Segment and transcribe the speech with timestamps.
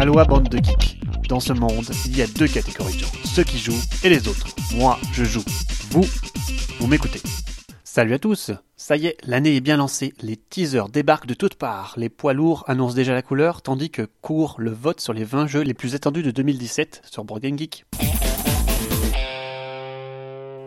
[0.00, 0.98] Aloha bande de geeks.
[1.28, 4.28] Dans ce monde, il y a deux catégories de gens, ceux qui jouent et les
[4.28, 4.46] autres.
[4.74, 5.44] Moi, je joue.
[5.90, 6.06] Vous,
[6.78, 7.20] vous m'écoutez.
[7.84, 11.56] Salut à tous Ça y est, l'année est bien lancée, les teasers débarquent de toutes
[11.56, 15.24] parts, les poids lourds annoncent déjà la couleur, tandis que court le vote sur les
[15.24, 17.84] 20 jeux les plus attendus de 2017 sur Board Geek.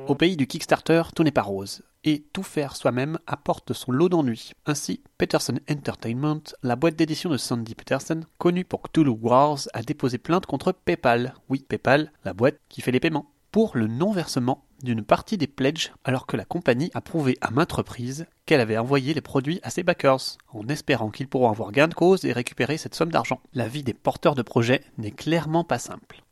[0.07, 4.09] Au pays du Kickstarter, tout n'est pas rose, et tout faire soi-même apporte son lot
[4.09, 4.51] d'ennuis.
[4.65, 10.17] Ainsi, Peterson Entertainment, la boîte d'édition de Sandy Peterson, connue pour Cthulhu Wars, a déposé
[10.17, 11.35] plainte contre PayPal.
[11.49, 13.29] Oui, PayPal, la boîte qui fait les paiements.
[13.51, 17.71] Pour le non-versement d'une partie des pledges, alors que la compagnie a prouvé à maintes
[17.71, 21.87] reprises qu'elle avait envoyé les produits à ses backers, en espérant qu'ils pourront avoir gain
[21.87, 23.39] de cause et récupérer cette somme d'argent.
[23.53, 26.23] La vie des porteurs de projets n'est clairement pas simple.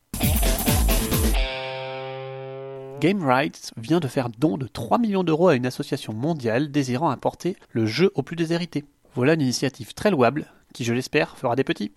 [3.01, 7.09] Game Rights vient de faire don de 3 millions d'euros à une association mondiale désirant
[7.09, 8.85] apporter le jeu aux plus déshérités.
[9.15, 11.93] Voilà une initiative très louable qui, je l'espère, fera des petits.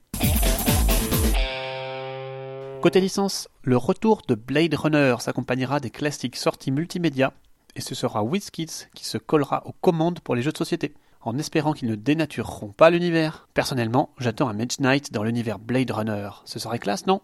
[2.80, 7.34] Côté licence, le retour de Blade Runner s'accompagnera des classiques sorties multimédia
[7.76, 11.36] et ce sera WizKids qui se collera aux commandes pour les jeux de société, en
[11.36, 13.46] espérant qu'ils ne dénatureront pas l'univers.
[13.52, 16.30] Personnellement, j'attends un Mage Knight dans l'univers Blade Runner.
[16.46, 17.20] Ce serait classe, non?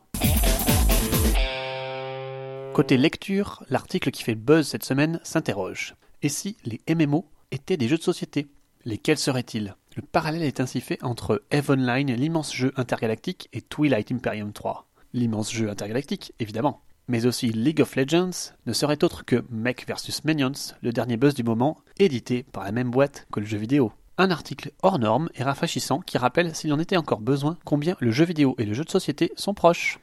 [2.81, 5.97] Côté lecture, l'article qui fait buzz cette semaine s'interroge.
[6.23, 8.48] Et si les MMO étaient des jeux de société?
[8.87, 9.77] Lesquels seraient-ils?
[9.97, 14.89] Le parallèle est ainsi fait entre EVE Online, l'immense jeu intergalactique, et Twilight Imperium 3.
[15.12, 16.81] L'immense jeu intergalactique, évidemment.
[17.06, 21.34] Mais aussi League of Legends ne serait autre que Mech vs Minions, le dernier buzz
[21.34, 23.92] du moment, édité par la même boîte que le jeu vidéo.
[24.17, 28.11] Un article hors norme et rafraîchissant qui rappelle s'il en était encore besoin combien le
[28.11, 29.98] jeu vidéo et le jeu de société sont proches.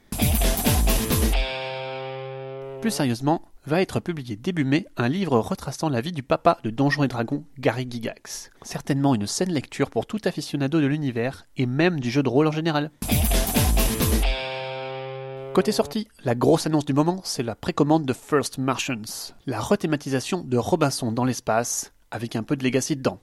[2.80, 6.70] Plus sérieusement, va être publié début mai un livre retraçant la vie du papa de
[6.70, 8.50] Donjons et Dragons, Gary Gigax.
[8.62, 12.46] Certainement une saine lecture pour tout aficionado de l'univers et même du jeu de rôle
[12.46, 12.92] en général.
[15.54, 20.44] Côté sortie, la grosse annonce du moment, c'est la précommande de First Martians, la rethématisation
[20.44, 23.18] de Robinson dans l'espace, avec un peu de legacy dedans.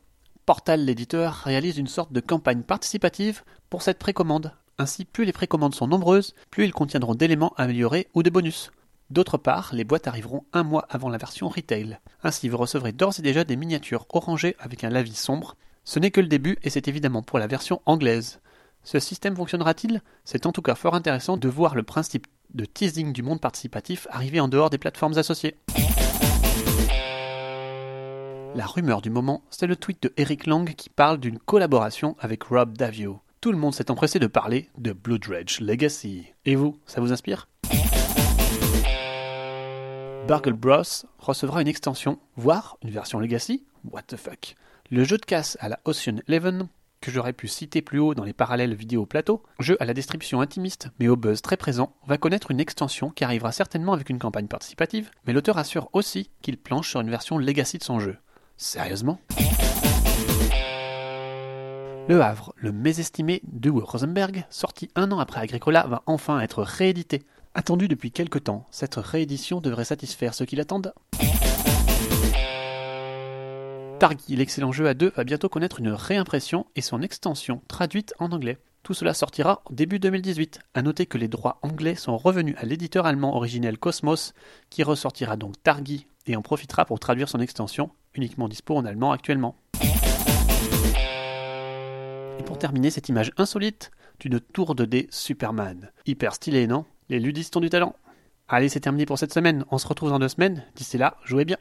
[0.46, 4.52] Portal, l'éditeur, réalise une sorte de campagne participative pour cette précommande.
[4.78, 8.69] Ainsi, plus les précommandes sont nombreuses, plus ils contiendront d'éléments améliorés ou de bonus.
[9.11, 11.99] D'autre part, les boîtes arriveront un mois avant la version retail.
[12.23, 15.55] Ainsi, vous recevrez d'ores et déjà des miniatures orangées avec un lavis sombre.
[15.83, 18.39] Ce n'est que le début et c'est évidemment pour la version anglaise.
[18.83, 20.01] Ce système fonctionnera-t-il?
[20.23, 24.07] C'est en tout cas fort intéressant de voir le principe de teasing du monde participatif
[24.09, 25.55] arriver en dehors des plateformes associées.
[28.55, 32.43] La rumeur du moment, c'est le tweet de Eric Lang qui parle d'une collaboration avec
[32.43, 33.19] Rob Davio.
[33.41, 36.25] Tout le monde s'est empressé de parler de Dredge Legacy.
[36.45, 37.47] Et vous, ça vous inspire?
[40.28, 40.81] Burgle Bros
[41.19, 44.56] recevra une extension, voire une version Legacy What the fuck
[44.90, 46.68] Le jeu de casse à la Ocean Eleven,
[47.00, 50.41] que j'aurais pu citer plus haut dans les parallèles vidéo plateau, jeu à la description
[50.41, 54.18] intimiste mais au buzz très présent, va connaître une extension qui arrivera certainement avec une
[54.18, 58.18] campagne participative, mais l'auteur assure aussi qu'il planche sur une version Legacy de son jeu.
[58.58, 59.19] Sérieusement?
[62.08, 67.24] Le Havre, le mésestimé de Rosenberg, sorti un an après Agricola, va enfin être réédité.
[67.57, 70.93] Attendu depuis quelque temps, cette réédition devrait satisfaire ceux qui l'attendent.
[73.97, 78.33] Targi, l'excellent jeu à deux, va bientôt connaître une réimpression et son extension traduite en
[78.33, 78.57] anglais.
[78.83, 80.59] Tout cela sortira début 2018.
[80.73, 84.33] A noter que les droits anglais sont revenus à l'éditeur allemand originel Cosmos,
[84.69, 89.13] qui ressortira donc Targi et en profitera pour traduire son extension, uniquement dispo en allemand
[89.13, 89.55] actuellement.
[92.37, 95.89] Et pour terminer cette image insolite d'une tour de dés Superman.
[96.05, 96.83] Hyper stylé, non?
[97.09, 97.95] Les ludistes ont du talent.
[98.47, 99.66] Allez, c'est terminé pour cette semaine.
[99.71, 100.63] On se retrouve dans deux semaines.
[100.75, 101.57] D'ici là, jouez bien.